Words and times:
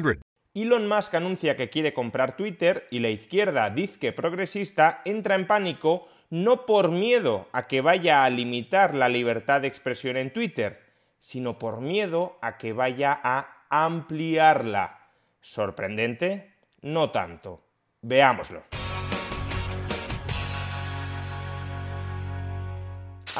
888 0.00 0.20
532 0.20 0.20
3500. 0.20 0.30
Elon 0.52 0.88
Musk 0.88 1.14
anuncia 1.14 1.56
que 1.56 1.70
quiere 1.70 1.94
comprar 1.94 2.36
Twitter 2.36 2.88
y 2.90 2.98
la 2.98 3.08
izquierda 3.08 3.70
dizque 3.70 4.12
progresista 4.12 5.00
entra 5.04 5.36
en 5.36 5.46
pánico 5.46 6.08
no 6.28 6.66
por 6.66 6.90
miedo 6.90 7.48
a 7.52 7.68
que 7.68 7.80
vaya 7.80 8.24
a 8.24 8.30
limitar 8.30 8.94
la 8.94 9.08
libertad 9.08 9.60
de 9.60 9.68
expresión 9.68 10.16
en 10.16 10.32
Twitter, 10.32 10.80
sino 11.20 11.58
por 11.58 11.80
miedo 11.80 12.38
a 12.42 12.58
que 12.58 12.72
vaya 12.72 13.18
a 13.22 13.66
ampliarla. 13.68 15.08
¿Sorprendente? 15.40 16.54
No 16.82 17.10
tanto. 17.10 17.62
Veámoslo. 18.02 18.79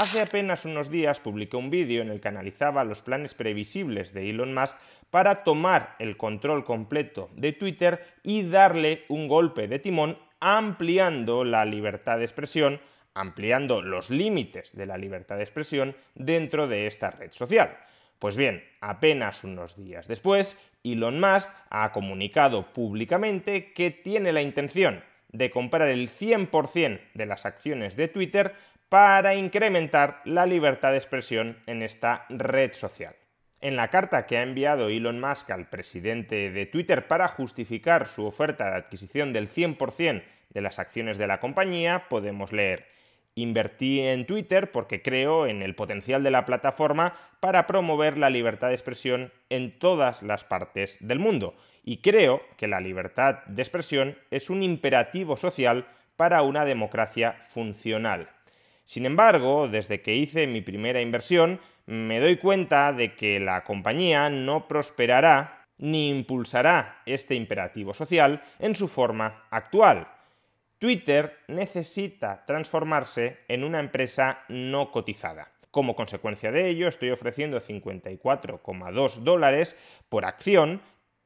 Hace 0.01 0.23
apenas 0.23 0.65
unos 0.65 0.91
días 0.91 1.21
publiqué 1.21 1.59
un 1.59 1.69
vídeo 1.69 2.01
en 2.01 2.09
el 2.09 2.23
que 2.23 2.29
analizaba 2.29 2.85
los 2.85 3.03
planes 3.03 3.35
previsibles 3.35 4.15
de 4.15 4.31
Elon 4.31 4.55
Musk 4.55 4.79
para 5.11 5.45
tomar 5.45 5.95
el 5.99 6.17
control 6.17 6.65
completo 6.65 7.29
de 7.37 7.53
Twitter 7.53 8.03
y 8.23 8.49
darle 8.49 9.05
un 9.11 9.29
golpe 9.29 9.69
de 9.69 9.79
timón 9.79 10.17
ampliando 10.41 11.45
la 11.45 11.67
libertad 11.67 12.17
de 12.17 12.25
expresión, 12.25 12.81
ampliando 13.13 13.83
los 13.83 14.09
límites 14.09 14.75
de 14.75 14.87
la 14.87 14.97
libertad 14.97 15.37
de 15.37 15.43
expresión 15.43 15.95
dentro 16.15 16.67
de 16.67 16.87
esta 16.87 17.11
red 17.11 17.33
social. 17.33 17.77
Pues 18.19 18.39
bien, 18.39 18.65
apenas 18.81 19.45
unos 19.45 19.77
días 19.77 20.09
después, 20.09 20.59
Elon 20.83 21.21
Musk 21.21 21.51
ha 21.69 21.93
comunicado 21.93 22.73
públicamente 22.73 23.75
que 23.75 23.91
tiene 23.91 24.33
la 24.33 24.41
intención 24.41 25.05
de 25.33 25.51
comprar 25.51 25.89
el 25.89 26.09
100% 26.11 27.01
de 27.13 27.27
las 27.27 27.45
acciones 27.45 27.97
de 27.97 28.09
Twitter 28.09 28.55
para 28.91 29.37
incrementar 29.37 30.21
la 30.25 30.45
libertad 30.45 30.91
de 30.91 30.99
expresión 30.99 31.57
en 31.67 31.83
esta 31.83 32.27
red 32.29 32.73
social. 32.75 33.15
En 33.61 33.77
la 33.77 33.89
carta 33.89 34.27
que 34.27 34.37
ha 34.37 34.43
enviado 34.43 34.89
Elon 34.89 35.21
Musk 35.21 35.51
al 35.51 35.71
presidente 35.71 36.51
de 36.51 36.67
Twitter 36.67 37.07
para 37.07 37.29
justificar 37.29 38.09
su 38.09 38.27
oferta 38.27 38.69
de 38.69 38.77
adquisición 38.77 39.33
del 39.33 39.49
100% 39.49 40.25
de 40.51 40.61
las 40.61 40.79
acciones 40.81 41.19
de 41.19 41.29
la 41.29 41.39
compañía, 41.39 42.09
podemos 42.09 42.53
leer 42.53 42.87
Invertí 43.37 44.01
en 44.01 44.27
Twitter 44.27 44.73
porque 44.73 45.03
creo 45.03 45.47
en 45.47 45.63
el 45.63 45.77
potencial 45.77 46.25
de 46.25 46.33
la 46.33 46.45
plataforma 46.45 47.15
para 47.39 47.67
promover 47.69 48.19
la 48.19 48.29
libertad 48.29 48.69
de 48.69 48.75
expresión 48.75 49.33
en 49.51 49.79
todas 49.79 50.23
las 50.23 50.43
partes 50.43 50.99
del 51.01 51.21
mundo. 51.21 51.55
Y 51.85 51.99
creo 51.99 52.43
que 52.57 52.67
la 52.67 52.81
libertad 52.81 53.45
de 53.47 53.63
expresión 53.63 54.19
es 54.33 54.51
un 54.51 54.65
imperativo 54.65 55.37
social 55.37 55.87
para 56.17 56.43
una 56.43 56.65
democracia 56.65 57.37
funcional. 57.49 58.29
Sin 58.91 59.07
embargo, 59.07 59.69
desde 59.69 60.03
que 60.03 60.17
hice 60.17 60.49
mi 60.49 60.63
primera 60.63 61.01
inversión, 61.01 61.61
me 61.87 62.19
doy 62.19 62.39
cuenta 62.39 62.93
de 62.93 63.15
que 63.15 63.39
la 63.39 63.63
compañía 63.63 64.29
no 64.31 64.67
prosperará 64.67 65.69
ni 65.79 66.11
impulsará 66.11 67.01
este 67.07 67.37
imperativo 67.37 67.95
social 67.95 68.43
en 68.59 68.75
su 68.75 68.89
forma 68.89 69.45
actual. 69.51 70.09
Twitter 70.81 71.39
necesita 71.47 72.45
transformarse 72.45 73.39
en 73.47 73.63
una 73.63 73.79
empresa 73.79 74.43
no 74.49 74.91
cotizada. 74.91 75.53
Como 75.71 75.95
consecuencia 75.95 76.51
de 76.51 76.67
ello, 76.69 76.89
estoy 76.89 77.11
ofreciendo 77.11 77.61
54,2 77.61 79.19
dólares 79.19 79.77
por 80.09 80.25
acción 80.25 80.83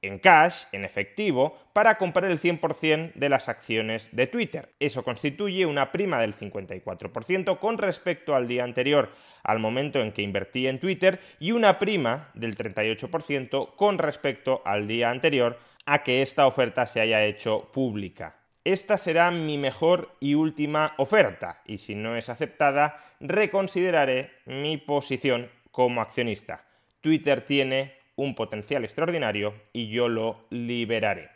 en 0.07 0.19
cash, 0.19 0.65
en 0.73 0.85
efectivo, 0.85 1.59
para 1.73 1.97
comprar 1.97 2.31
el 2.31 2.41
100% 2.41 3.15
de 3.15 3.29
las 3.29 3.49
acciones 3.49 4.15
de 4.15 4.27
Twitter. 4.27 4.75
Eso 4.79 5.03
constituye 5.03 5.67
una 5.67 5.93
prima 5.93 6.21
del 6.21 6.37
54% 6.37 7.59
con 7.59 7.79
respecto 7.79 8.35
al 8.35 8.47
día 8.47 8.65
anterior, 8.65 9.11
al 9.43 9.59
momento 9.59 10.01
en 10.01 10.13
que 10.13 10.23
invertí 10.23 10.67
en 10.67 10.81
Twitter, 10.81 11.21
y 11.41 11.53
una 11.53 11.79
prima 11.79 12.31
del 12.35 12.57
38% 12.57 13.77
con 13.77 13.99
respecto 13.99 14.63
al 14.65 14.87
día 14.87 15.11
anterior 15.11 15.59
a 15.87 16.03
que 16.03 16.23
esta 16.23 16.47
oferta 16.47 16.87
se 16.87 17.01
haya 17.01 17.25
hecho 17.25 17.71
pública. 17.73 18.37
Esta 18.65 18.97
será 18.97 19.31
mi 19.31 19.59
mejor 19.59 20.17
y 20.21 20.35
última 20.35 20.95
oferta, 20.97 21.61
y 21.67 21.79
si 21.79 21.95
no 21.95 22.17
es 22.17 22.31
aceptada, 22.31 22.97
reconsideraré 23.21 24.31
mi 24.47 24.79
posición 24.79 25.51
como 25.71 26.01
accionista. 26.01 26.65
Twitter 27.03 27.43
tiene 27.43 28.04
un 28.17 28.35
potencial 28.35 28.85
extraordinario 28.85 29.55
y 29.73 29.89
yo 29.89 30.09
lo 30.09 30.47
liberaré. 30.51 31.31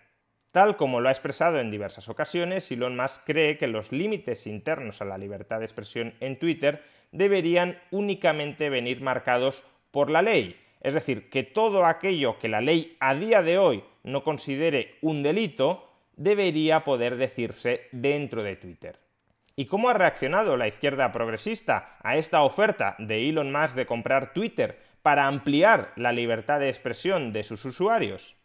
Tal 0.53 0.77
como 0.77 1.01
lo 1.01 1.09
ha 1.09 1.13
expresado 1.13 1.61
en 1.61 1.71
diversas 1.71 2.09
ocasiones, 2.09 2.71
Elon 2.71 2.97
Musk 2.97 3.23
cree 3.25 3.59
que 3.59 3.67
los 3.67 3.93
límites 3.93 4.47
internos 4.47 5.03
a 5.03 5.05
la 5.05 5.19
libertad 5.19 5.59
de 5.59 5.67
expresión 5.67 6.15
en 6.21 6.39
Twitter 6.39 6.83
deberían 7.13 7.79
únicamente 7.91 8.71
venir 8.71 9.01
marcados 9.01 9.65
por 9.91 10.11
la 10.11 10.23
ley, 10.23 10.57
es 10.81 10.95
decir, 10.95 11.29
que 11.29 11.43
todo 11.43 11.85
aquello 11.85 12.39
que 12.39 12.49
la 12.49 12.61
ley 12.61 12.97
a 13.01 13.15
día 13.15 13.43
de 13.43 13.59
hoy 13.59 13.85
no 14.05 14.23
considere 14.25 14.97
un 15.03 15.23
delito 15.23 15.89
debería 16.17 16.85
poder 16.85 17.17
decirse 17.17 17.89
dentro 17.93 18.43
de 18.43 18.57
Twitter. 18.57 18.99
¿Y 19.55 19.67
cómo 19.67 19.89
ha 19.89 19.95
reaccionado 19.95 20.57
la 20.57 20.69
izquierda 20.69 21.13
progresista 21.13 21.97
a 22.03 22.17
esta 22.17 22.43
oferta 22.43 22.95
de 22.99 23.29
Elon 23.29 23.53
Musk 23.53 23.75
de 23.75 23.87
comprar 23.87 24.33
Twitter 24.33 24.79
para 25.09 25.27
ampliar 25.27 25.95
la 25.97 26.13
libertad 26.13 26.61
de 26.61 26.69
expresión 26.69 27.33
de 27.33 27.43
sus 27.43 27.65
usuarios? 27.65 28.37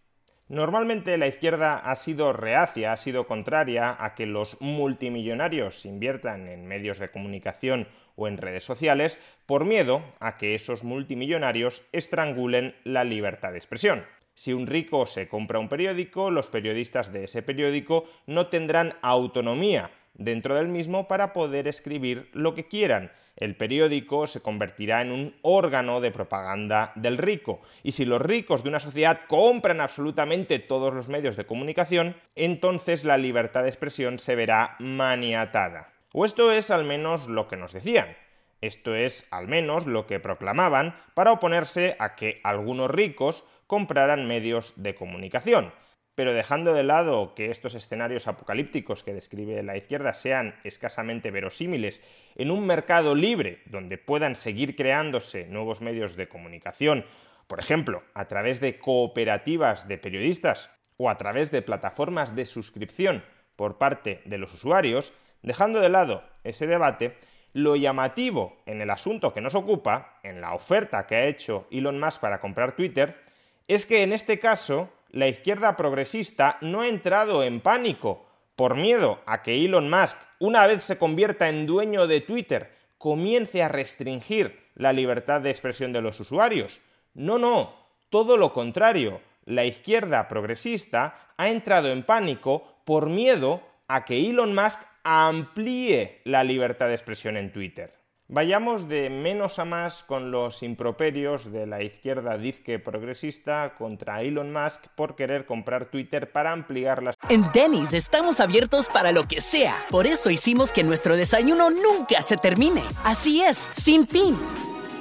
Normalmente 0.48 1.18
la 1.18 1.28
izquierda 1.28 1.76
ha 1.76 1.94
sido 1.98 2.32
reacia, 2.32 2.94
ha 2.94 2.96
sido 2.96 3.28
contraria 3.28 3.98
a 4.00 4.16
que 4.16 4.26
los 4.26 4.62
multimillonarios 4.62 5.86
inviertan 5.86 6.48
en 6.48 6.66
medios 6.66 7.00
de 7.00 7.12
comunicación 7.12 7.90
o 8.16 8.30
en 8.30 8.38
redes 8.38 8.64
sociales 8.64 9.20
por 9.46 9.66
miedo 9.66 10.06
a 10.22 10.38
que 10.38 10.56
esos 10.56 10.86
multimillonarios 10.86 11.84
estrangulen 11.92 12.76
la 12.86 13.04
libertad 13.04 13.52
de 13.52 13.58
expresión. 13.58 14.06
Si 14.34 14.54
un 14.54 14.66
rico 14.66 15.06
se 15.06 15.28
compra 15.28 15.60
un 15.60 15.68
periódico, 15.68 16.32
los 16.32 16.50
periodistas 16.50 17.12
de 17.12 17.26
ese 17.26 17.42
periódico 17.42 18.06
no 18.26 18.48
tendrán 18.48 18.94
autonomía 19.02 19.92
dentro 20.14 20.56
del 20.56 20.70
mismo 20.70 21.10
para 21.10 21.34
poder 21.34 21.68
escribir 21.68 22.30
lo 22.32 22.56
que 22.56 22.70
quieran. 22.70 23.12
El 23.36 23.56
periódico 23.56 24.28
se 24.28 24.42
convertirá 24.42 25.02
en 25.02 25.12
un 25.12 25.36
órgano 25.42 26.02
de 26.02 26.12
propaganda 26.12 26.92
del 26.96 27.18
rico. 27.18 27.62
Y 27.82 27.94
si 27.94 28.06
los 28.06 28.22
ricos 28.22 28.64
de 28.64 28.70
una 28.70 28.80
sociedad 28.80 29.22
compran 29.28 29.82
absolutamente 29.82 30.60
todos 30.60 30.94
los 30.94 31.10
medios 31.10 31.36
de 31.36 31.46
comunicación, 31.46 32.16
entonces 32.36 33.04
la 33.04 33.18
libertad 33.18 33.64
de 33.64 33.70
expresión 33.70 34.20
se 34.20 34.36
verá 34.36 34.76
maniatada. 34.80 35.92
O 36.14 36.26
esto 36.26 36.52
es 36.52 36.70
al 36.70 36.84
menos 36.84 37.28
lo 37.28 37.48
que 37.48 37.58
nos 37.58 37.74
decían. 37.74 38.16
Esto 38.62 38.96
es 38.96 39.28
al 39.32 39.48
menos 39.48 39.88
lo 39.88 40.08
que 40.08 40.20
proclamaban 40.20 40.96
para 41.16 41.32
oponerse 41.32 41.98
a 42.00 42.16
que 42.16 42.40
algunos 42.44 42.90
ricos 42.92 43.44
compraran 43.68 44.28
medios 44.28 44.74
de 44.78 44.96
comunicación. 44.96 45.74
Pero 46.16 46.34
dejando 46.34 46.74
de 46.74 46.84
lado 46.84 47.34
que 47.34 47.50
estos 47.50 47.74
escenarios 47.74 48.28
apocalípticos 48.28 49.04
que 49.04 49.14
describe 49.14 49.64
la 49.64 49.78
izquierda 49.78 50.14
sean 50.14 50.56
escasamente 50.64 51.32
verosímiles 51.32 52.04
en 52.36 52.52
un 52.52 52.68
mercado 52.68 53.16
libre 53.16 53.64
donde 53.66 53.98
puedan 53.98 54.36
seguir 54.36 54.76
creándose 54.76 55.48
nuevos 55.48 55.82
medios 55.82 56.16
de 56.16 56.28
comunicación, 56.28 57.06
por 57.48 57.60
ejemplo, 57.60 58.04
a 58.14 58.28
través 58.28 58.60
de 58.60 58.78
cooperativas 58.78 59.88
de 59.88 59.98
periodistas 59.98 60.70
o 60.98 61.10
a 61.10 61.18
través 61.18 61.52
de 61.52 61.64
plataformas 61.64 62.36
de 62.36 62.46
suscripción 62.46 63.24
por 63.56 63.78
parte 63.78 64.22
de 64.26 64.38
los 64.38 64.54
usuarios, 64.54 65.14
dejando 65.42 65.80
de 65.80 65.90
lado 65.90 66.24
ese 66.44 66.68
debate, 66.68 67.18
lo 67.54 67.76
llamativo 67.76 68.58
en 68.66 68.82
el 68.82 68.90
asunto 68.90 69.34
que 69.34 69.42
nos 69.42 69.56
ocupa, 69.56 70.20
en 70.24 70.42
la 70.42 70.54
oferta 70.54 71.06
que 71.06 71.16
ha 71.16 71.26
hecho 71.26 71.68
Elon 71.72 72.00
Musk 72.00 72.20
para 72.20 72.40
comprar 72.40 72.76
Twitter, 72.76 73.22
es 73.68 73.86
que 73.86 74.04
en 74.04 74.14
este 74.14 74.40
caso 74.40 74.92
la 75.14 75.28
izquierda 75.28 75.78
progresista 75.78 76.58
no 76.62 76.82
ha 76.82 76.88
entrado 76.88 77.44
en 77.44 77.62
pánico 77.62 78.26
por 78.56 78.76
miedo 78.76 79.22
a 79.28 79.44
que 79.44 79.64
Elon 79.64 79.88
Musk, 79.88 80.18
una 80.40 80.66
vez 80.66 80.84
se 80.84 80.98
convierta 80.98 81.50
en 81.50 81.68
dueño 81.68 82.08
de 82.08 82.20
Twitter, 82.20 82.76
comience 82.98 83.62
a 83.62 83.70
restringir 83.70 84.60
la 84.74 84.92
libertad 84.92 85.42
de 85.42 85.52
expresión 85.52 85.94
de 85.94 86.02
los 86.02 86.20
usuarios. 86.20 86.82
No, 87.14 87.38
no, 87.38 87.76
todo 88.10 88.38
lo 88.38 88.54
contrario. 88.54 89.22
La 89.46 89.66
izquierda 89.66 90.28
progresista 90.28 91.32
ha 91.38 91.48
entrado 91.48 91.92
en 91.92 92.04
pánico 92.04 92.64
por 92.84 93.08
miedo 93.08 93.62
a 93.88 94.06
que 94.06 94.30
Elon 94.30 94.56
Musk 94.56 94.82
amplíe 95.04 96.22
la 96.24 96.44
libertad 96.44 96.88
de 96.88 96.96
expresión 96.96 97.38
en 97.38 97.52
Twitter. 97.54 97.94
Vayamos 98.34 98.90
de 98.90 99.12
menos 99.12 99.60
a 99.60 99.66
más 99.66 100.02
con 100.02 100.32
los 100.32 100.64
improperios 100.64 101.52
de 101.52 101.68
la 101.68 101.84
izquierda 101.84 102.36
dizque 102.36 102.80
progresista 102.80 103.76
contra 103.78 104.24
Elon 104.24 104.52
Musk 104.52 104.88
por 104.96 105.16
querer 105.16 105.46
comprar 105.46 105.92
Twitter 105.92 106.32
para 106.32 106.52
ampliar 106.52 107.04
las... 107.04 107.16
En 107.30 107.52
Denny's 107.54 107.94
estamos 107.94 108.40
abiertos 108.40 108.90
para 108.90 109.12
lo 109.12 109.28
que 109.28 109.40
sea. 109.40 109.86
Por 109.92 110.08
eso 110.08 110.32
hicimos 110.32 110.72
que 110.72 110.84
nuestro 110.84 111.16
desayuno 111.16 111.70
nunca 111.70 112.24
se 112.24 112.38
termine. 112.38 112.82
Así 113.04 113.44
es, 113.44 113.70
sin 113.76 114.08
fin. 114.08 114.36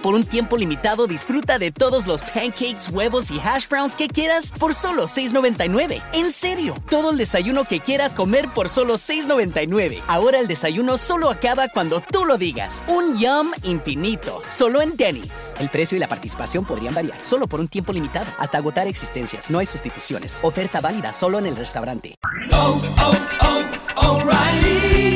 Por 0.02 0.16
un 0.16 0.24
tiempo 0.24 0.56
limitado 0.56 1.06
disfruta 1.06 1.60
de 1.60 1.70
todos 1.70 2.08
los 2.08 2.22
pancakes, 2.22 2.88
huevos 2.90 3.30
y 3.30 3.38
hash 3.38 3.68
browns 3.68 3.94
que 3.94 4.08
quieras 4.08 4.50
por 4.50 4.74
solo 4.74 5.04
$6.99. 5.04 6.02
En 6.12 6.32
serio, 6.32 6.74
todo 6.90 7.12
el 7.12 7.18
desayuno 7.18 7.64
que 7.64 7.78
quieras 7.78 8.12
comer 8.12 8.48
por 8.52 8.68
solo 8.68 8.94
$6.99. 8.94 10.00
Ahora 10.08 10.40
el 10.40 10.48
desayuno 10.48 10.98
solo 10.98 11.30
acaba 11.30 11.68
cuando 11.68 12.00
tú 12.00 12.24
lo 12.24 12.36
digas. 12.36 12.82
Un 12.88 13.16
yum 13.16 13.52
infinito, 13.62 14.42
solo 14.48 14.82
en 14.82 14.96
Denny's. 14.96 15.54
El 15.60 15.68
precio 15.68 15.96
y 15.96 16.00
la 16.00 16.08
participación 16.08 16.64
podrían 16.64 16.94
variar, 16.94 17.24
solo 17.24 17.46
por 17.46 17.60
un 17.60 17.68
tiempo 17.68 17.92
limitado, 17.92 18.26
hasta 18.38 18.58
agotar 18.58 18.88
existencias. 18.88 19.50
No 19.52 19.60
hay 19.60 19.66
sustituciones. 19.66 20.40
Oferta 20.42 20.80
válida 20.80 21.12
solo 21.12 21.38
en 21.38 21.46
el 21.46 21.54
restaurante. 21.54 22.16
Oh, 22.52 22.82
oh, 22.98 23.12
oh, 23.40 24.22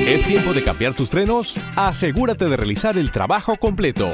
¿Es 0.06 0.22
tiempo 0.24 0.52
de 0.52 0.62
cambiar 0.62 0.94
tus 0.94 1.08
frenos? 1.08 1.56
Asegúrate 1.74 2.48
de 2.48 2.56
realizar 2.56 2.96
el 2.96 3.10
trabajo 3.10 3.56
completo. 3.56 4.08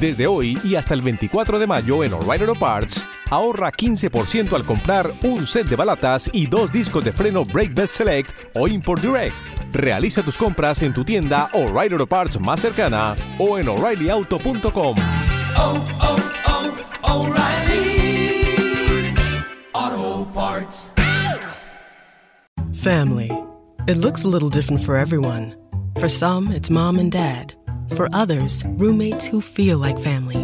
Desde 0.00 0.26
hoy 0.26 0.58
y 0.62 0.74
hasta 0.74 0.92
el 0.92 1.00
24 1.00 1.58
de 1.58 1.66
mayo 1.66 2.04
en 2.04 2.12
O'Reilly 2.12 2.44
Auto 2.44 2.58
Parts, 2.58 3.06
ahorra 3.30 3.72
15% 3.72 4.52
al 4.52 4.64
comprar 4.64 5.10
un 5.22 5.46
set 5.46 5.68
de 5.68 5.76
balatas 5.76 6.28
y 6.34 6.46
dos 6.46 6.70
discos 6.70 7.02
de 7.02 7.12
freno 7.12 7.46
Brake 7.46 7.72
Best 7.74 7.94
Select 7.94 8.30
o 8.54 8.68
Import 8.68 9.00
Direct. 9.00 9.34
Realiza 9.72 10.22
tus 10.22 10.36
compras 10.36 10.82
en 10.82 10.92
tu 10.92 11.02
tienda 11.02 11.48
O'Reilly 11.54 11.94
Auto 11.94 12.06
Parts 12.06 12.38
más 12.38 12.60
cercana 12.60 13.16
o 13.38 13.58
en 13.58 13.68
o'ReillyAuto.com. 13.68 14.96
Family. 22.74 23.30
It 23.88 23.96
looks 23.96 24.24
a 24.24 24.28
little 24.28 24.50
different 24.50 24.82
for 24.82 24.96
everyone. 24.96 25.56
For 25.98 26.08
some, 26.08 26.52
it's 26.52 26.70
mom 26.70 26.98
and 26.98 27.10
dad. 27.10 27.54
For 27.94 28.08
others, 28.12 28.64
roommates 28.66 29.26
who 29.26 29.40
feel 29.40 29.78
like 29.78 29.98
family. 29.98 30.42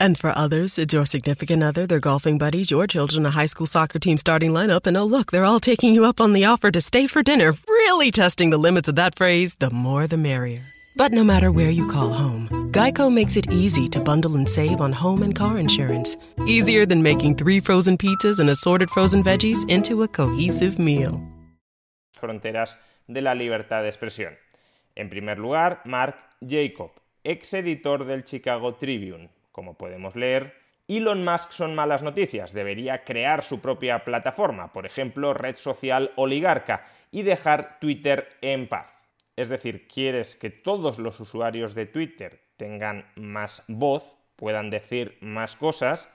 And 0.00 0.16
for 0.16 0.32
others, 0.36 0.78
it's 0.78 0.94
your 0.94 1.06
significant 1.06 1.62
other, 1.62 1.86
their 1.86 2.00
golfing 2.00 2.38
buddies, 2.38 2.70
your 2.70 2.86
children, 2.86 3.26
a 3.26 3.30
high 3.30 3.46
school 3.46 3.66
soccer 3.66 3.98
team 3.98 4.16
starting 4.16 4.52
lineup, 4.52 4.86
and 4.86 4.96
oh, 4.96 5.04
look, 5.04 5.30
they're 5.30 5.44
all 5.44 5.60
taking 5.60 5.94
you 5.94 6.04
up 6.04 6.20
on 6.20 6.32
the 6.32 6.44
offer 6.44 6.70
to 6.70 6.80
stay 6.80 7.06
for 7.06 7.22
dinner, 7.22 7.52
really 7.68 8.10
testing 8.10 8.50
the 8.50 8.58
limits 8.58 8.88
of 8.88 8.94
that 8.94 9.16
phrase 9.16 9.56
the 9.56 9.70
more 9.70 10.06
the 10.06 10.16
merrier. 10.16 10.62
But 10.96 11.12
no 11.12 11.24
matter 11.24 11.50
where 11.50 11.70
you 11.70 11.86
call 11.88 12.12
home, 12.12 12.48
Geico 12.72 13.12
makes 13.12 13.36
it 13.36 13.50
easy 13.52 13.88
to 13.88 14.00
bundle 14.00 14.36
and 14.36 14.48
save 14.48 14.80
on 14.80 14.92
home 14.92 15.22
and 15.22 15.34
car 15.34 15.58
insurance. 15.58 16.16
Easier 16.46 16.86
than 16.86 17.02
making 17.02 17.36
three 17.36 17.60
frozen 17.60 17.96
pizzas 17.96 18.40
and 18.40 18.50
assorted 18.50 18.90
frozen 18.90 19.22
veggies 19.22 19.68
into 19.68 20.02
a 20.02 20.08
cohesive 20.08 20.78
meal. 20.78 21.20
Fronteras 22.16 22.76
de 23.08 23.20
la 23.20 23.34
libertad 23.34 23.82
de 23.82 23.88
expresión. 23.88 24.36
En 24.96 25.08
primer 25.08 25.38
lugar, 25.38 25.80
Mark 25.84 26.16
Jacob, 26.46 26.92
ex 27.24 27.54
editor 27.54 28.04
del 28.04 28.24
Chicago 28.24 28.74
Tribune. 28.74 29.30
Como 29.52 29.76
podemos 29.76 30.14
leer, 30.14 30.54
Elon 30.86 31.24
Musk 31.24 31.50
son 31.50 31.74
malas 31.74 32.02
noticias, 32.02 32.52
debería 32.52 33.04
crear 33.04 33.42
su 33.42 33.60
propia 33.60 34.04
plataforma, 34.04 34.72
por 34.72 34.86
ejemplo, 34.86 35.34
red 35.34 35.56
social 35.56 36.12
oligarca, 36.16 36.86
y 37.10 37.22
dejar 37.22 37.78
Twitter 37.80 38.36
en 38.40 38.68
paz. 38.68 38.94
Es 39.36 39.48
decir, 39.48 39.86
quieres 39.88 40.36
que 40.36 40.50
todos 40.50 40.98
los 40.98 41.20
usuarios 41.20 41.74
de 41.74 41.86
Twitter 41.86 42.40
tengan 42.56 43.10
más 43.16 43.64
voz, 43.68 44.16
puedan 44.36 44.70
decir 44.70 45.18
más 45.20 45.56
cosas, 45.56 46.08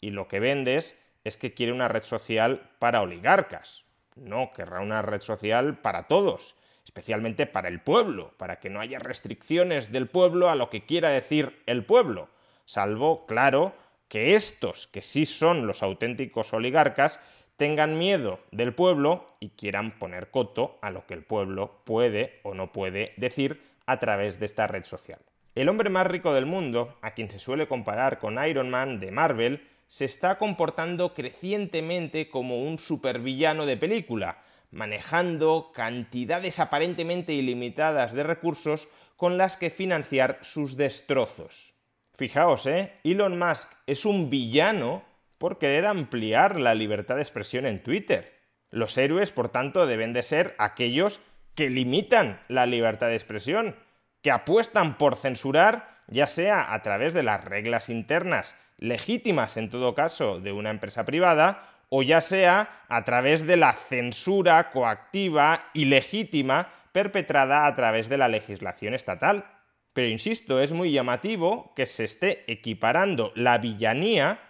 y 0.00 0.10
lo 0.10 0.28
que 0.28 0.40
vendes 0.40 0.98
es 1.24 1.38
que 1.38 1.54
quiere 1.54 1.72
una 1.72 1.88
red 1.88 2.02
social 2.02 2.70
para 2.78 3.02
oligarcas. 3.02 3.84
No, 4.16 4.52
querrá 4.52 4.80
una 4.80 5.02
red 5.02 5.20
social 5.20 5.78
para 5.78 6.06
todos 6.06 6.56
especialmente 6.84 7.46
para 7.46 7.68
el 7.68 7.80
pueblo, 7.80 8.32
para 8.36 8.60
que 8.60 8.70
no 8.70 8.80
haya 8.80 8.98
restricciones 8.98 9.92
del 9.92 10.08
pueblo 10.08 10.50
a 10.50 10.54
lo 10.54 10.70
que 10.70 10.84
quiera 10.84 11.10
decir 11.10 11.62
el 11.66 11.84
pueblo, 11.84 12.28
salvo, 12.64 13.26
claro, 13.26 13.74
que 14.08 14.34
estos, 14.34 14.86
que 14.88 15.02
sí 15.02 15.24
son 15.24 15.66
los 15.66 15.82
auténticos 15.82 16.52
oligarcas, 16.52 17.20
tengan 17.56 17.96
miedo 17.98 18.40
del 18.50 18.74
pueblo 18.74 19.26
y 19.40 19.50
quieran 19.50 19.98
poner 19.98 20.30
coto 20.30 20.78
a 20.82 20.90
lo 20.90 21.06
que 21.06 21.14
el 21.14 21.22
pueblo 21.22 21.82
puede 21.84 22.40
o 22.42 22.54
no 22.54 22.72
puede 22.72 23.14
decir 23.16 23.62
a 23.86 23.98
través 24.00 24.38
de 24.38 24.46
esta 24.46 24.66
red 24.66 24.84
social. 24.84 25.20
El 25.54 25.68
hombre 25.68 25.90
más 25.90 26.06
rico 26.06 26.32
del 26.32 26.46
mundo, 26.46 26.96
a 27.02 27.12
quien 27.12 27.30
se 27.30 27.38
suele 27.38 27.68
comparar 27.68 28.18
con 28.18 28.42
Iron 28.44 28.70
Man 28.70 29.00
de 29.00 29.10
Marvel, 29.10 29.68
se 29.86 30.06
está 30.06 30.38
comportando 30.38 31.12
crecientemente 31.12 32.30
como 32.30 32.62
un 32.62 32.78
supervillano 32.78 33.66
de 33.66 33.76
película, 33.76 34.42
manejando 34.72 35.70
cantidades 35.72 36.58
aparentemente 36.58 37.32
ilimitadas 37.32 38.12
de 38.12 38.24
recursos 38.24 38.88
con 39.16 39.38
las 39.38 39.56
que 39.56 39.70
financiar 39.70 40.38
sus 40.42 40.76
destrozos. 40.76 41.74
Fijaos, 42.16 42.66
¿eh? 42.66 42.94
Elon 43.04 43.38
Musk 43.38 43.70
es 43.86 44.04
un 44.04 44.30
villano 44.30 45.04
por 45.38 45.58
querer 45.58 45.86
ampliar 45.86 46.58
la 46.58 46.74
libertad 46.74 47.16
de 47.16 47.22
expresión 47.22 47.66
en 47.66 47.82
Twitter. 47.82 48.40
Los 48.70 48.96
héroes, 48.96 49.30
por 49.30 49.50
tanto, 49.50 49.86
deben 49.86 50.12
de 50.12 50.22
ser 50.22 50.54
aquellos 50.58 51.20
que 51.54 51.68
limitan 51.68 52.40
la 52.48 52.66
libertad 52.66 53.08
de 53.08 53.16
expresión, 53.16 53.76
que 54.22 54.30
apuestan 54.30 54.96
por 54.98 55.16
censurar, 55.16 56.02
ya 56.06 56.26
sea 56.26 56.72
a 56.72 56.82
través 56.82 57.12
de 57.12 57.22
las 57.22 57.44
reglas 57.44 57.88
internas 57.88 58.56
legítimas 58.78 59.56
en 59.56 59.70
todo 59.70 59.94
caso 59.94 60.40
de 60.40 60.52
una 60.52 60.70
empresa 60.70 61.04
privada, 61.04 61.62
o 61.94 62.02
ya 62.02 62.22
sea 62.22 62.84
a 62.88 63.04
través 63.04 63.46
de 63.46 63.58
la 63.58 63.74
censura 63.74 64.70
coactiva 64.70 65.68
y 65.74 65.84
legítima 65.84 66.72
perpetrada 66.90 67.66
a 67.66 67.76
través 67.76 68.08
de 68.08 68.16
la 68.16 68.28
legislación 68.28 68.94
estatal. 68.94 69.44
Pero 69.92 70.08
insisto, 70.08 70.62
es 70.62 70.72
muy 70.72 70.90
llamativo 70.90 71.74
que 71.76 71.84
se 71.84 72.04
esté 72.04 72.50
equiparando 72.50 73.30
la 73.34 73.58
villanía 73.58 74.40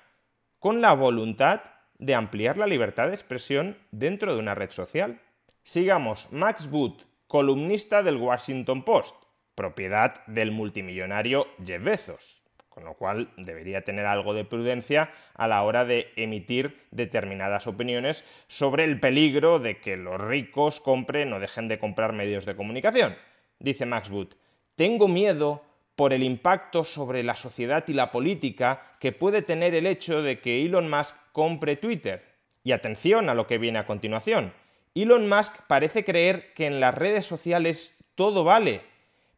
con 0.61 0.81
la 0.81 0.93
voluntad 0.93 1.63
de 1.99 2.15
ampliar 2.15 2.59
la 2.59 2.69
libertad 2.69 3.09
de 3.09 3.15
expresión 3.15 3.77
dentro 3.91 4.33
de 4.35 4.39
una 4.39 4.55
red 4.55 4.71
social. 4.71 5.21
Sigamos, 5.65 6.29
Max 6.31 6.71
Boot, 6.71 7.09
columnista 7.27 8.05
del 8.05 8.19
Washington 8.19 8.85
Post, 8.85 9.17
propiedad 9.57 10.25
del 10.29 10.53
multimillonario 10.53 11.49
Jeff 11.67 11.83
Bezos, 11.83 12.45
con 12.75 12.85
lo 12.85 12.95
cual 12.95 13.31
debería 13.37 13.83
tener 13.83 14.07
algo 14.07 14.35
de 14.35 14.45
prudencia 14.45 15.11
a 15.35 15.47
la 15.47 15.63
hora 15.63 15.85
de 15.85 16.13
emitir 16.17 16.81
determinadas 16.91 17.67
opiniones 17.67 18.25
sobre 18.49 18.85
el 18.85 18.99
peligro 18.99 19.59
de 19.59 19.79
que 19.79 19.97
los 19.97 20.21
ricos 20.21 20.81
compren 20.81 21.33
o 21.33 21.41
dejen 21.41 21.69
de 21.69 21.79
comprar 21.79 22.13
medios 22.13 22.47
de 22.47 22.57
comunicación. 22.57 23.17
Dice 23.59 23.87
Max 23.87 24.09
Boot, 24.09 24.37
tengo 24.75 25.07
miedo 25.07 25.63
por 25.97 26.13
el 26.13 26.23
impacto 26.23 26.85
sobre 26.85 27.23
la 27.23 27.37
sociedad 27.37 27.85
y 27.87 27.93
la 27.93 28.11
política 28.11 28.97
que 28.99 29.13
puede 29.13 29.43
tener 29.43 29.75
el 29.75 29.87
hecho 29.87 30.23
de 30.23 30.41
que 30.41 30.65
Elon 30.65 30.89
Musk 30.89 31.15
compre 31.33 31.77
Twitter. 31.77 32.25
Y 32.65 32.73
atención 32.73 33.29
a 33.29 33.35
lo 33.35 33.47
que 33.47 33.59
viene 33.59 33.79
a 33.79 33.87
continuación. 33.87 34.53
Elon 34.95 35.29
Musk 35.29 35.55
parece 35.67 36.05
creer 36.05 36.55
que 36.55 36.67
en 36.67 36.81
las 36.81 36.95
redes 36.95 37.27
sociales 37.27 37.97
todo 38.15 38.45
vale, 38.45 38.83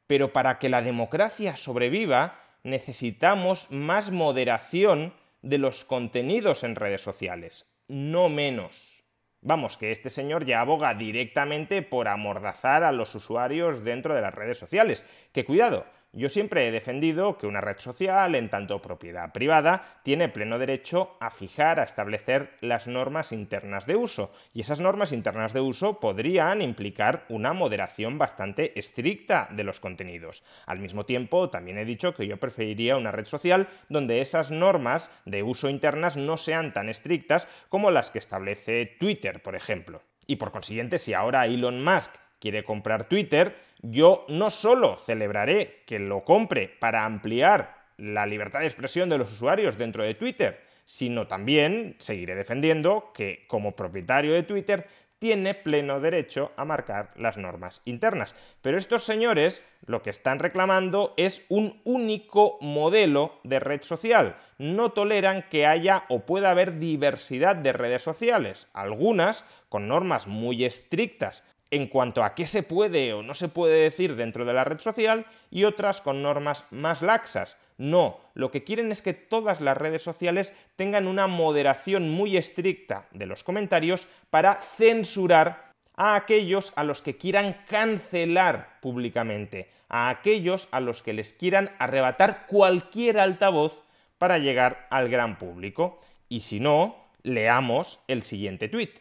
pero 0.06 0.32
para 0.32 0.58
que 0.58 0.68
la 0.68 0.82
democracia 0.82 1.56
sobreviva 1.56 2.43
necesitamos 2.64 3.70
más 3.70 4.10
moderación 4.10 5.14
de 5.42 5.58
los 5.58 5.84
contenidos 5.84 6.64
en 6.64 6.74
redes 6.74 7.02
sociales, 7.02 7.70
no 7.86 8.28
menos. 8.28 9.04
Vamos, 9.42 9.76
que 9.76 9.92
este 9.92 10.08
señor 10.08 10.46
ya 10.46 10.62
aboga 10.62 10.94
directamente 10.94 11.82
por 11.82 12.08
amordazar 12.08 12.82
a 12.82 12.92
los 12.92 13.14
usuarios 13.14 13.84
dentro 13.84 14.14
de 14.14 14.22
las 14.22 14.34
redes 14.34 14.58
sociales. 14.58 15.04
Que 15.32 15.44
cuidado, 15.44 15.84
yo 16.16 16.28
siempre 16.28 16.66
he 16.66 16.70
defendido 16.70 17.38
que 17.38 17.46
una 17.46 17.60
red 17.60 17.78
social, 17.78 18.34
en 18.34 18.48
tanto 18.48 18.80
propiedad 18.80 19.32
privada, 19.32 20.00
tiene 20.02 20.28
pleno 20.28 20.58
derecho 20.58 21.16
a 21.20 21.30
fijar, 21.30 21.80
a 21.80 21.84
establecer 21.84 22.50
las 22.60 22.86
normas 22.86 23.32
internas 23.32 23.86
de 23.86 23.96
uso, 23.96 24.32
y 24.52 24.60
esas 24.60 24.80
normas 24.80 25.12
internas 25.12 25.52
de 25.52 25.60
uso 25.60 25.98
podrían 25.98 26.62
implicar 26.62 27.24
una 27.28 27.52
moderación 27.52 28.16
bastante 28.16 28.78
estricta 28.78 29.48
de 29.50 29.64
los 29.64 29.80
contenidos. 29.80 30.44
Al 30.66 30.78
mismo 30.78 31.04
tiempo, 31.04 31.50
también 31.50 31.78
he 31.78 31.84
dicho 31.84 32.14
que 32.14 32.26
yo 32.26 32.36
preferiría 32.36 32.96
una 32.96 33.10
red 33.10 33.24
social 33.24 33.68
donde 33.88 34.20
esas 34.20 34.50
normas 34.50 35.10
de 35.24 35.42
uso 35.42 35.68
internas 35.68 36.16
no 36.16 36.36
sean 36.36 36.72
tan 36.72 36.88
estrictas 36.88 37.48
como 37.68 37.90
las 37.90 38.10
que 38.10 38.18
establece 38.18 38.86
Twitter, 39.00 39.42
por 39.42 39.56
ejemplo. 39.56 40.02
Y 40.26 40.36
por 40.36 40.52
consiguiente, 40.52 40.98
si 40.98 41.12
ahora 41.12 41.46
Elon 41.46 41.82
Musk 41.82 42.14
quiere 42.38 42.64
comprar 42.64 43.08
Twitter, 43.08 43.56
yo 43.90 44.24
no 44.28 44.50
solo 44.50 44.96
celebraré 44.96 45.82
que 45.86 45.98
lo 45.98 46.24
compre 46.24 46.68
para 46.68 47.04
ampliar 47.04 47.84
la 47.98 48.26
libertad 48.26 48.60
de 48.60 48.66
expresión 48.66 49.08
de 49.08 49.18
los 49.18 49.32
usuarios 49.32 49.76
dentro 49.76 50.02
de 50.02 50.14
Twitter, 50.14 50.62
sino 50.84 51.26
también 51.26 51.96
seguiré 51.98 52.34
defendiendo 52.34 53.12
que 53.14 53.44
como 53.46 53.76
propietario 53.76 54.32
de 54.32 54.42
Twitter 54.42 54.86
tiene 55.18 55.54
pleno 55.54 56.00
derecho 56.00 56.52
a 56.56 56.64
marcar 56.64 57.12
las 57.16 57.38
normas 57.38 57.82
internas. 57.84 58.34
Pero 58.60 58.76
estos 58.76 59.04
señores 59.04 59.62
lo 59.86 60.02
que 60.02 60.10
están 60.10 60.38
reclamando 60.38 61.14
es 61.16 61.46
un 61.48 61.80
único 61.84 62.58
modelo 62.60 63.40
de 63.44 63.60
red 63.60 63.82
social. 63.82 64.36
No 64.58 64.92
toleran 64.92 65.44
que 65.50 65.66
haya 65.66 66.04
o 66.08 66.26
pueda 66.26 66.50
haber 66.50 66.78
diversidad 66.78 67.56
de 67.56 67.72
redes 67.72 68.02
sociales, 68.02 68.68
algunas 68.74 69.44
con 69.68 69.88
normas 69.88 70.26
muy 70.26 70.64
estrictas 70.64 71.44
en 71.70 71.88
cuanto 71.88 72.22
a 72.22 72.34
qué 72.34 72.46
se 72.46 72.62
puede 72.62 73.12
o 73.12 73.22
no 73.22 73.34
se 73.34 73.48
puede 73.48 73.82
decir 73.82 74.16
dentro 74.16 74.44
de 74.44 74.52
la 74.52 74.64
red 74.64 74.78
social 74.78 75.26
y 75.50 75.64
otras 75.64 76.00
con 76.00 76.22
normas 76.22 76.64
más 76.70 77.02
laxas. 77.02 77.56
No, 77.76 78.20
lo 78.34 78.50
que 78.50 78.62
quieren 78.62 78.92
es 78.92 79.02
que 79.02 79.14
todas 79.14 79.60
las 79.60 79.76
redes 79.76 80.02
sociales 80.02 80.54
tengan 80.76 81.08
una 81.08 81.26
moderación 81.26 82.10
muy 82.10 82.36
estricta 82.36 83.08
de 83.12 83.26
los 83.26 83.42
comentarios 83.42 84.08
para 84.30 84.54
censurar 84.54 85.72
a 85.96 86.14
aquellos 86.14 86.72
a 86.76 86.84
los 86.84 87.02
que 87.02 87.16
quieran 87.16 87.56
cancelar 87.68 88.80
públicamente, 88.80 89.68
a 89.88 90.08
aquellos 90.08 90.68
a 90.70 90.80
los 90.80 91.02
que 91.02 91.12
les 91.12 91.32
quieran 91.32 91.70
arrebatar 91.78 92.46
cualquier 92.46 93.18
altavoz 93.18 93.82
para 94.18 94.38
llegar 94.38 94.86
al 94.90 95.08
gran 95.08 95.38
público. 95.38 96.00
Y 96.28 96.40
si 96.40 96.60
no, 96.60 96.96
leamos 97.22 98.00
el 98.08 98.22
siguiente 98.22 98.68
tuit. 98.68 98.98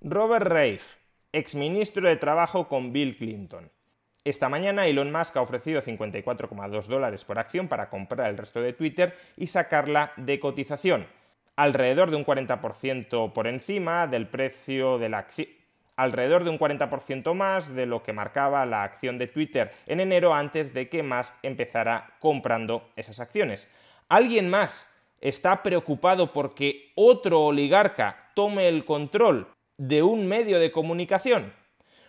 Robert 0.00 0.46
Reich, 0.46 0.82
exministro 1.34 2.08
de 2.08 2.16
Trabajo 2.16 2.68
con 2.68 2.92
Bill 2.92 3.16
Clinton. 3.16 3.68
Esta 4.22 4.48
mañana 4.48 4.86
Elon 4.86 5.10
Musk 5.10 5.36
ha 5.36 5.42
ofrecido 5.42 5.82
54,2 5.82 6.86
dólares 6.86 7.24
por 7.24 7.38
acción 7.38 7.66
para 7.66 7.90
comprar 7.90 8.30
el 8.30 8.38
resto 8.38 8.62
de 8.62 8.72
Twitter 8.72 9.16
y 9.36 9.48
sacarla 9.48 10.12
de 10.16 10.38
cotización, 10.38 11.08
alrededor 11.56 12.10
de 12.10 12.16
un 12.16 12.24
40% 12.24 13.32
por 13.32 13.48
encima 13.48 14.06
del 14.06 14.28
precio 14.28 14.98
de 14.98 15.08
la 15.08 15.18
acción 15.18 15.48
alrededor 15.96 16.42
de 16.42 16.50
un 16.50 16.58
40% 16.58 17.34
más 17.34 17.72
de 17.72 17.86
lo 17.86 18.02
que 18.02 18.12
marcaba 18.12 18.66
la 18.66 18.82
acción 18.82 19.16
de 19.16 19.28
Twitter 19.28 19.72
en 19.86 20.00
enero 20.00 20.34
antes 20.34 20.74
de 20.74 20.88
que 20.88 21.04
Musk 21.04 21.36
empezara 21.44 22.16
comprando 22.18 22.90
esas 22.96 23.20
acciones. 23.20 23.70
¿Alguien 24.08 24.50
más 24.50 24.90
está 25.20 25.62
preocupado 25.62 26.32
porque 26.32 26.90
otro 26.96 27.42
oligarca 27.42 28.32
tome 28.34 28.66
el 28.66 28.84
control 28.84 29.54
de 29.76 30.02
un 30.02 30.26
medio 30.26 30.58
de 30.58 30.70
comunicación? 30.70 31.52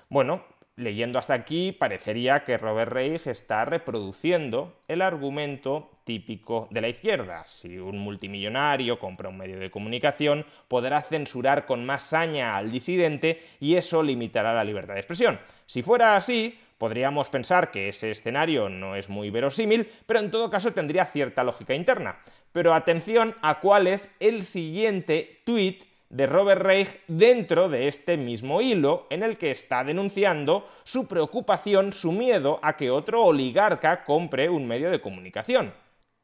Bueno, 0.10 0.44
leyendo 0.76 1.20
hasta 1.20 1.34
aquí, 1.34 1.72
parecería 1.72 2.44
que 2.44 2.58
Robert 2.58 2.92
Reich 2.92 3.28
está 3.28 3.66
reproduciendo 3.66 4.82
el 4.88 5.02
argumento 5.02 5.92
típico 6.04 6.68
de 6.70 6.82
la 6.82 6.90
izquierda. 6.90 7.44
Si 7.46 7.78
un 7.78 7.98
multimillonario 7.98 9.00
compra 9.00 9.30
un 9.30 9.38
medio 9.38 9.60
de 9.60 9.72
comunicación, 9.72 10.46
podrá 10.68 11.02
censurar 11.02 11.66
con 11.66 11.86
más 11.86 12.04
saña 12.04 12.58
al 12.58 12.72
disidente 12.72 13.42
y 13.60 13.76
eso 13.76 14.04
limitará 14.04 14.54
la 14.54 14.64
libertad 14.64 14.94
de 14.94 15.00
expresión. 15.00 15.40
Si 15.66 15.82
fuera 15.82 16.16
así, 16.16 16.60
podríamos 16.78 17.30
pensar 17.30 17.72
que 17.72 17.90
ese 17.90 18.12
escenario 18.12 18.70
no 18.70 18.96
es 18.96 19.10
muy 19.10 19.30
verosímil, 19.30 19.90
pero 20.06 20.20
en 20.20 20.30
todo 20.30 20.50
caso 20.50 20.74
tendría 20.74 21.06
cierta 21.06 21.44
lógica 21.44 21.74
interna. 21.74 22.20
Pero 22.52 22.74
atención 22.74 23.36
a 23.42 23.60
cuál 23.60 23.88
es 23.88 24.16
el 24.20 24.44
siguiente 24.44 25.42
tuit 25.46 25.84
de 26.10 26.28
Robert 26.28 26.62
Reich 26.62 27.00
dentro 27.08 27.70
de 27.70 27.88
este 27.88 28.18
mismo 28.18 28.62
hilo 28.62 29.08
en 29.10 29.24
el 29.24 29.38
que 29.38 29.52
está 29.52 29.84
denunciando 29.84 30.68
su 30.84 31.08
preocupación, 31.08 31.94
su 31.94 32.12
miedo 32.12 32.60
a 32.62 32.78
que 32.78 32.92
otro 32.92 33.24
oligarca 33.24 34.04
compre 34.06 34.50
un 34.50 34.68
medio 34.68 34.92
de 34.92 35.02
comunicación. 35.02 35.74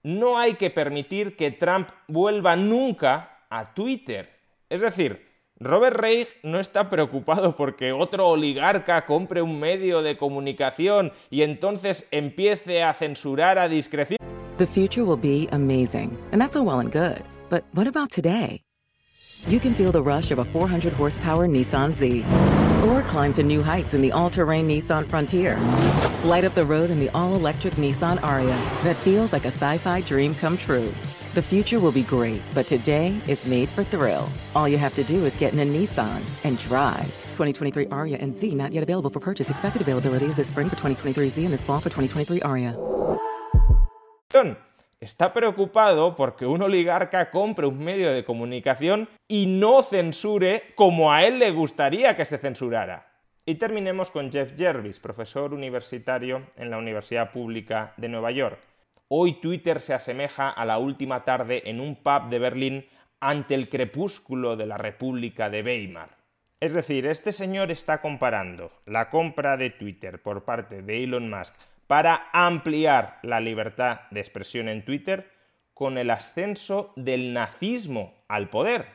No 0.03 0.37
hay 0.37 0.55
que 0.55 0.69
permitir 0.69 1.35
que 1.35 1.51
Trump 1.51 1.89
vuelva 2.07 2.55
nunca 2.55 3.45
a 3.49 3.73
Twitter. 3.73 4.29
Es 4.69 4.81
decir, 4.81 5.27
Robert 5.59 5.95
Reich 5.95 6.27
no 6.41 6.59
está 6.59 6.89
preocupado 6.89 7.55
porque 7.55 7.91
otro 7.91 8.27
oligarca 8.27 9.05
compre 9.05 9.43
un 9.43 9.59
medio 9.59 10.01
de 10.01 10.17
comunicación 10.17 11.11
y 11.29 11.43
entonces 11.43 12.07
empiece 12.09 12.81
a 12.81 12.93
censurar 12.93 13.59
a 13.59 13.69
discreción. 13.69 14.17
The 14.57 14.65
future 14.65 15.03
will 15.03 15.19
be 15.19 15.47
amazing, 15.51 16.17
and 16.31 16.41
that's 16.41 16.55
all 16.55 16.65
well 16.65 16.79
and 16.79 16.91
good. 16.91 17.23
But 17.49 17.63
what 17.73 17.87
about 17.87 18.11
today? 18.11 18.63
You 19.47 19.59
can 19.59 19.73
feel 19.73 19.91
the 19.91 20.01
rush 20.01 20.31
of 20.31 20.39
a 20.39 20.45
400 20.45 20.93
horsepower 20.93 21.47
Nissan 21.47 21.93
Z. 21.93 22.23
Or 22.87 23.01
climb 23.03 23.33
to 23.33 23.43
new 23.43 23.61
heights 23.61 23.93
in 23.93 24.01
the 24.01 24.11
all 24.11 24.29
terrain 24.29 24.67
Nissan 24.67 25.07
Frontier. 25.07 25.57
Light 26.23 26.43
up 26.43 26.53
the 26.53 26.65
road 26.65 26.89
in 26.89 26.99
the 26.99 27.09
all 27.09 27.35
electric 27.35 27.75
Nissan 27.75 28.21
Aria 28.23 28.57
that 28.83 28.95
feels 28.97 29.31
like 29.31 29.45
a 29.45 29.51
sci 29.51 29.77
fi 29.77 30.01
dream 30.01 30.35
come 30.35 30.57
true. 30.57 30.91
The 31.33 31.41
future 31.41 31.79
will 31.79 31.93
be 31.93 32.03
great, 32.03 32.41
but 32.53 32.67
today 32.67 33.17
is 33.27 33.45
made 33.45 33.69
for 33.69 33.83
thrill. 33.83 34.27
All 34.53 34.67
you 34.67 34.77
have 34.77 34.95
to 34.95 35.03
do 35.03 35.25
is 35.25 35.35
get 35.37 35.53
in 35.53 35.59
a 35.59 35.65
Nissan 35.65 36.21
and 36.43 36.57
drive. 36.59 37.05
2023 37.37 37.87
Aria 37.87 38.17
and 38.17 38.37
Z 38.37 38.53
not 38.53 38.73
yet 38.73 38.83
available 38.83 39.09
for 39.09 39.19
purchase. 39.19 39.49
Expected 39.49 39.81
availability 39.81 40.25
is 40.25 40.35
this 40.35 40.49
spring 40.49 40.67
for 40.67 40.75
2023 40.75 41.29
Z 41.29 41.45
and 41.45 41.53
this 41.53 41.63
fall 41.63 41.79
for 41.79 41.89
2023 41.89 42.41
Aria. 42.41 42.77
Está 45.01 45.33
preocupado 45.33 46.15
porque 46.15 46.45
un 46.45 46.61
oligarca 46.61 47.31
compre 47.31 47.65
un 47.65 47.83
medio 47.83 48.13
de 48.13 48.23
comunicación 48.23 49.09
y 49.27 49.47
no 49.47 49.81
censure 49.81 50.63
como 50.75 51.11
a 51.11 51.25
él 51.25 51.39
le 51.39 51.49
gustaría 51.49 52.15
que 52.15 52.25
se 52.25 52.37
censurara. 52.37 53.07
Y 53.43 53.55
terminemos 53.55 54.11
con 54.11 54.31
Jeff 54.31 54.55
Jervis, 54.55 54.99
profesor 54.99 55.53
universitario 55.55 56.51
en 56.55 56.69
la 56.69 56.77
Universidad 56.77 57.31
Pública 57.31 57.93
de 57.97 58.09
Nueva 58.09 58.29
York. 58.29 58.59
Hoy 59.07 59.41
Twitter 59.41 59.81
se 59.81 59.95
asemeja 59.95 60.51
a 60.51 60.63
la 60.65 60.77
última 60.77 61.25
tarde 61.25 61.63
en 61.65 61.81
un 61.81 61.95
pub 61.95 62.29
de 62.29 62.37
Berlín 62.37 62.85
ante 63.19 63.55
el 63.55 63.69
crepúsculo 63.69 64.55
de 64.55 64.67
la 64.67 64.77
República 64.77 65.49
de 65.49 65.63
Weimar. 65.63 66.21
Es 66.59 66.75
decir, 66.75 67.07
este 67.07 67.31
señor 67.31 67.71
está 67.71 68.01
comparando 68.01 68.71
la 68.85 69.09
compra 69.09 69.57
de 69.57 69.71
Twitter 69.71 70.21
por 70.21 70.45
parte 70.45 70.83
de 70.83 71.03
Elon 71.03 71.27
Musk 71.27 71.55
para 71.91 72.29
ampliar 72.31 73.19
la 73.21 73.41
libertad 73.41 74.03
de 74.11 74.21
expresión 74.21 74.69
en 74.69 74.85
Twitter 74.85 75.29
con 75.73 75.97
el 75.97 76.09
ascenso 76.09 76.93
del 76.95 77.33
nazismo 77.33 78.23
al 78.29 78.49
poder. 78.49 78.85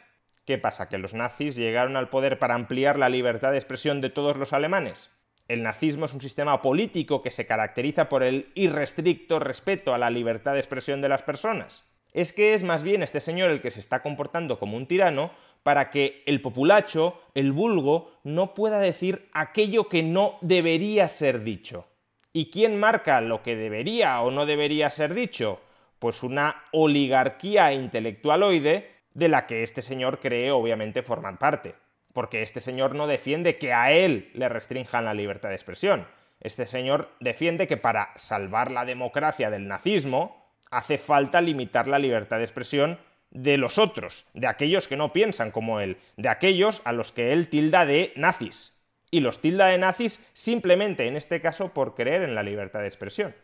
¿Qué 0.47 0.57
pasa? 0.57 0.89
¿Que 0.89 0.97
los 0.97 1.13
nazis 1.13 1.57
llegaron 1.57 1.99
al 1.99 2.09
poder 2.09 2.39
para 2.39 2.55
ampliar 2.55 2.99
la 2.99 3.11
libertad 3.11 3.53
de 3.53 3.59
expresión 3.59 4.01
de 4.01 4.09
todos 4.09 4.39
los 4.39 4.55
alemanes? 4.55 5.11
El 5.47 5.63
nazismo 5.63 6.07
es 6.07 6.15
un 6.15 6.23
sistema 6.23 6.63
político 6.63 7.21
que 7.21 7.31
se 7.31 7.47
caracteriza 7.47 8.09
por 8.09 8.23
el 8.23 8.51
irrestricto 8.55 9.41
respeto 9.41 9.93
a 9.93 9.99
la 9.99 10.09
libertad 10.09 10.55
de 10.55 10.61
expresión 10.61 11.03
de 11.03 11.11
las 11.11 11.23
personas. 11.23 11.85
Es 12.15 12.33
que 12.33 12.55
es 12.55 12.63
más 12.63 12.83
bien 12.83 13.03
este 13.03 13.21
señor 13.21 13.51
el 13.51 13.61
que 13.61 13.71
se 13.71 13.81
está 13.81 14.01
comportando 14.01 14.59
como 14.59 14.79
un 14.79 14.87
tirano 14.87 15.33
para 15.63 15.91
que 15.91 16.23
el 16.25 16.41
populacho, 16.41 17.21
el 17.35 17.53
vulgo, 17.53 18.11
no 18.25 18.55
pueda 18.55 18.81
decir 18.81 19.29
aquello 19.35 19.91
que 19.91 20.03
no 20.03 20.39
debería 20.41 21.11
ser 21.11 21.45
dicho. 21.45 21.87
¿Y 22.37 22.51
quién 22.51 22.79
marca 22.79 23.23
lo 23.23 23.43
que 23.43 23.57
debería 23.57 24.21
o 24.21 24.31
no 24.31 24.45
debería 24.45 24.91
ser 24.91 25.15
dicho? 25.15 25.59
Pues 25.99 26.23
una 26.23 26.65
oligarquía 26.71 27.73
intelectualoide 27.73 28.91
de 29.15 29.29
la 29.31 29.47
que 29.47 29.63
este 29.63 29.81
señor 29.81 30.21
cree 30.21 30.51
obviamente 30.51 31.03
formar 31.03 31.39
parte. 31.39 31.77
Porque 32.13 32.43
este 32.43 32.61
señor 32.61 32.95
no 32.95 33.07
defiende 33.07 33.57
que 33.57 33.73
a 33.73 33.91
él 33.91 34.31
le 34.35 34.51
restrinjan 34.51 35.07
la 35.07 35.15
libertad 35.15 35.49
de 35.49 35.55
expresión. 35.55 36.07
Este 36.43 36.67
señor 36.67 37.09
defiende 37.21 37.67
que 37.67 37.79
para 37.79 38.11
salvar 38.17 38.71
la 38.71 38.85
democracia 38.85 39.49
del 39.49 39.67
nazismo 39.67 40.45
hace 40.71 40.99
falta 40.99 41.41
limitar 41.41 41.89
la 41.89 41.99
libertad 41.99 42.37
de 42.37 42.45
expresión 42.45 42.99
de 43.31 43.57
los 43.57 43.79
otros, 43.79 44.27
de 44.35 44.47
aquellos 44.47 44.89
que 44.89 44.99
no 44.99 45.11
piensan 45.11 45.51
como 45.51 45.81
él, 45.81 45.97
de 46.19 46.29
aquellos 46.29 46.83
a 46.85 46.93
los 46.93 47.13
que 47.13 47.33
él 47.33 47.49
tilda 47.49 47.87
de 47.87 48.13
nazis. 48.15 48.76
Y 49.11 49.21
los 49.21 49.41
tilda 49.41 49.67
de 49.67 49.79
nazis 49.79 50.25
simplemente 50.33 51.07
en 51.07 51.17
este 51.17 51.41
caso 51.41 51.73
por 51.73 51.95
creer 51.95 52.23
en 52.23 52.35
la 52.35 52.43
libertad 52.43 52.81
de 52.81 52.89
expresión. 52.89 53.35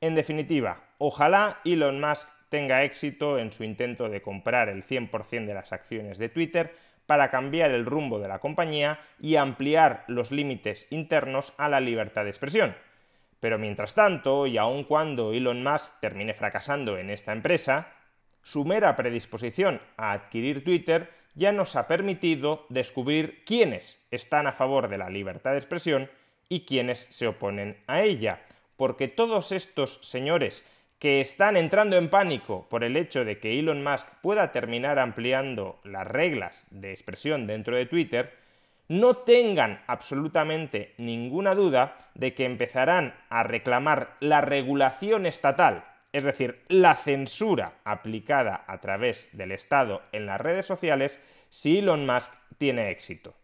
En 0.00 0.14
definitiva, 0.14 0.82
ojalá 0.98 1.60
Elon 1.64 2.00
Musk 2.00 2.28
tenga 2.48 2.82
éxito 2.82 3.38
en 3.38 3.52
su 3.52 3.64
intento 3.64 4.08
de 4.08 4.20
comprar 4.20 4.68
el 4.68 4.84
100% 4.84 5.46
de 5.46 5.54
las 5.54 5.72
acciones 5.72 6.18
de 6.18 6.28
Twitter 6.28 6.74
para 7.06 7.30
cambiar 7.30 7.70
el 7.70 7.86
rumbo 7.86 8.18
de 8.18 8.28
la 8.28 8.40
compañía 8.40 9.00
y 9.20 9.36
ampliar 9.36 10.04
los 10.08 10.30
límites 10.30 10.86
internos 10.90 11.54
a 11.56 11.68
la 11.68 11.80
libertad 11.80 12.24
de 12.24 12.30
expresión. 12.30 12.74
Pero 13.40 13.58
mientras 13.58 13.94
tanto, 13.94 14.46
y 14.46 14.56
aun 14.58 14.84
cuando 14.84 15.32
Elon 15.32 15.62
Musk 15.64 16.00
termine 16.00 16.34
fracasando 16.34 16.98
en 16.98 17.10
esta 17.10 17.32
empresa, 17.32 17.88
su 18.42 18.64
mera 18.64 18.96
predisposición 18.96 19.80
a 19.96 20.12
adquirir 20.12 20.64
Twitter 20.64 21.10
ya 21.34 21.52
nos 21.52 21.76
ha 21.76 21.86
permitido 21.86 22.66
descubrir 22.68 23.44
quiénes 23.44 24.04
están 24.10 24.46
a 24.46 24.52
favor 24.52 24.88
de 24.88 24.98
la 24.98 25.10
libertad 25.10 25.52
de 25.52 25.58
expresión 25.58 26.10
y 26.48 26.66
quiénes 26.66 27.06
se 27.10 27.26
oponen 27.26 27.78
a 27.86 28.02
ella, 28.02 28.42
porque 28.76 29.08
todos 29.08 29.52
estos 29.52 29.98
señores 30.02 30.64
que 30.98 31.20
están 31.20 31.56
entrando 31.56 31.96
en 31.96 32.10
pánico 32.10 32.68
por 32.68 32.84
el 32.84 32.96
hecho 32.96 33.24
de 33.24 33.38
que 33.40 33.58
Elon 33.58 33.82
Musk 33.82 34.06
pueda 34.20 34.52
terminar 34.52 34.98
ampliando 34.98 35.80
las 35.82 36.06
reglas 36.06 36.68
de 36.70 36.92
expresión 36.92 37.46
dentro 37.46 37.76
de 37.76 37.86
Twitter, 37.86 38.34
no 38.86 39.16
tengan 39.16 39.82
absolutamente 39.86 40.94
ninguna 40.98 41.54
duda 41.54 41.96
de 42.14 42.34
que 42.34 42.44
empezarán 42.44 43.14
a 43.30 43.42
reclamar 43.42 44.16
la 44.20 44.42
regulación 44.42 45.26
estatal, 45.26 45.84
es 46.12 46.24
decir, 46.24 46.62
la 46.68 46.94
censura 46.94 47.78
aplicada 47.84 48.64
a 48.66 48.80
través 48.80 49.28
del 49.32 49.52
Estado 49.52 50.02
en 50.12 50.26
las 50.26 50.40
redes 50.40 50.66
sociales 50.66 51.22
si 51.50 51.78
Elon 51.78 52.06
Musk 52.06 52.32
tiene 52.58 52.90
éxito. 52.90 53.34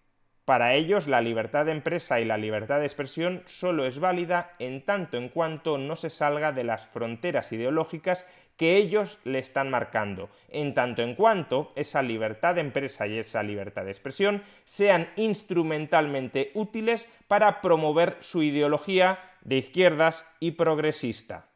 Para 0.45 0.73
ellos, 0.73 1.09
la 1.09 1.21
libertad 1.21 1.67
de 1.67 1.73
empresa 1.73 2.21
y 2.21 2.25
la 2.25 2.39
libertad 2.39 2.79
de 2.79 2.87
expresión 2.87 3.43
solo 3.45 3.85
es 3.85 3.99
válida 3.99 4.55
en 4.59 4.83
tanto 4.83 5.19
en 5.19 5.29
cuanto 5.29 5.77
no 5.77 5.95
se 5.95 6.09
salga 6.09 6.53
de 6.53 6.65
las 6.65 6.87
fronteras 6.87 7.53
ideológicas 7.53 8.27
que 8.57 8.77
ellos 8.77 9.19
le 9.25 9.41
están 9.41 9.69
marcando, 9.69 10.31
en 10.49 10.73
tanto 10.73 11.03
en 11.03 11.15
cuanto 11.17 11.73
esa 11.77 12.01
libertad 12.01 12.55
de 12.55 12.63
empresa 12.63 13.07
y 13.07 13.19
esa 13.19 13.43
libertad 13.43 13.85
de 13.85 13.91
expresión 13.91 14.43
sean 14.65 15.11
instrumentalmente 15.17 16.51
útiles 16.55 17.11
para 17.29 17.61
promover 17.61 18.17
su 18.21 18.43
ideología 18.43 19.19
de 19.43 19.57
izquierdas 19.59 20.27
y 20.41 20.53
progresista. 20.53 21.48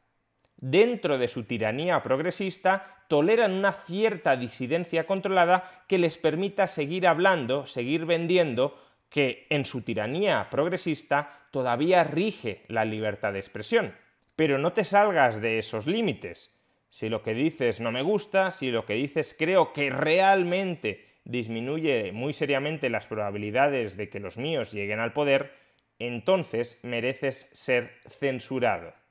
Dentro 0.63 1.19
de 1.19 1.27
su 1.27 1.43
tiranía 1.43 2.05
progresista, 2.05 3.03
toleran 3.09 3.53
una 3.53 3.73
cierta 3.73 4.37
disidencia 4.37 5.07
controlada 5.07 5.69
que 5.89 5.99
les 5.99 6.17
permita 6.17 6.69
seguir 6.69 7.09
hablando, 7.09 7.67
seguir 7.67 8.07
vendiendo, 8.07 8.81
que 9.09 9.49
en 9.51 9.65
su 9.65 9.83
tiranía 9.83 10.47
progresista 10.51 11.49
todavía 11.51 12.05
rige 12.05 12.63
la 12.69 12.85
libertad 12.85 13.33
de 13.33 13.41
expresión. 13.41 13.93
Pero 14.37 14.57
no 14.57 14.73
te 14.73 14.85
salgas 14.85 15.43
de 15.43 15.59
esos 15.59 15.89
límites. 15.89 16.57
Si 16.91 17.09
lo 17.09 17.25
que 17.25 17.35
dices 17.35 17.81
no 17.81 17.91
me 17.91 18.03
gusta, 18.03 18.53
si 18.53 18.71
lo 18.71 18.87
que 18.87 18.95
dices 18.95 19.35
creo 19.37 19.73
que 19.73 19.91
realmente 19.91 21.19
disminuye 21.25 22.13
muy 22.13 22.33
seriamente 22.33 22.89
las 22.89 23.07
probabilidades 23.07 23.97
de 23.97 24.09
que 24.09 24.21
los 24.21 24.39
míos 24.39 24.71
lleguen 24.71 25.01
al 25.01 25.13
poder, 25.13 25.53
entonces 25.99 26.79
mereces 26.85 27.51
ser 27.53 27.91
censurado. 28.09 29.02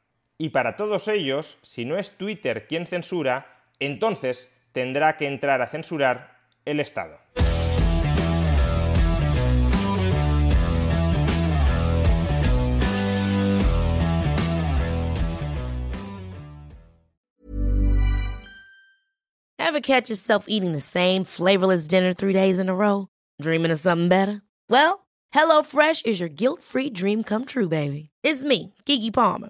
Y 0.42 0.50
para 0.50 0.76
todos 0.76 1.08
ellos, 1.08 1.60
si 1.62 1.86
no 1.86 2.00
es 2.00 2.18
Twitter 2.18 2.66
quien 2.66 2.88
censura, 2.88 3.46
entonces 3.80 4.52
tendrá 4.72 5.16
que 5.16 5.28
entrar 5.28 5.62
a 5.62 5.68
censurar 5.68 6.36
el 6.66 6.80
Estado. 6.80 7.20
Ever 19.60 19.80
catch 19.80 20.10
yourself 20.10 20.46
eating 20.48 20.72
the 20.72 20.80
same 20.80 21.24
flavorless 21.24 21.86
dinner 21.86 22.14
three 22.16 22.34
days 22.34 22.58
in 22.58 22.68
a 22.68 22.74
row? 22.74 23.10
Dreaming 23.40 23.70
of 23.70 23.80
something 23.80 24.10
better? 24.10 24.42
Well, 24.68 25.06
HelloFresh 25.36 26.04
is 26.08 26.20
your 26.20 26.30
guilt-free 26.30 26.90
dream 26.90 27.24
come 27.24 27.46
true, 27.46 27.70
baby. 27.70 28.10
It's 28.24 28.44
me, 28.44 28.74
Kiki 28.86 29.12
Palmer. 29.12 29.50